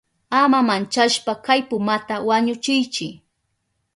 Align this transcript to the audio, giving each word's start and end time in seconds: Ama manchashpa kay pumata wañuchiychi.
Ama 0.41 0.59
manchashpa 0.67 1.33
kay 1.45 1.61
pumata 1.69 2.15
wañuchiychi. 2.27 3.07